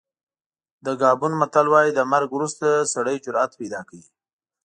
د 0.85 0.87
ګابون 1.01 1.33
متل 1.41 1.65
وایي 1.73 1.91
د 1.95 1.99
مرګ 2.11 2.29
وروسته 2.33 2.67
سړی 2.93 3.15
جرأت 3.25 3.51
پیدا 3.59 3.81
کوي. 3.89 4.05